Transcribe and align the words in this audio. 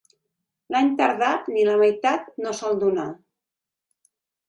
L'any 0.75 0.89
tardà 1.01 1.29
ni 1.57 1.67
la 1.69 1.77
meitat 1.83 2.35
no 2.47 2.57
sol 2.65 2.83
donar. 2.87 3.09